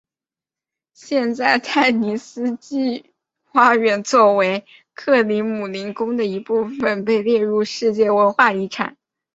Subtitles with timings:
[0.95, 3.13] 现在泰尼斯基
[3.43, 8.97] 花园作为克里姆林宫的一部分被列入世界文化遗产。